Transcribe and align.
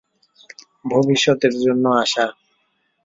ভবিষ্যতের 0.85 1.53
জন্য 1.63 1.85
আশা! 2.03 2.25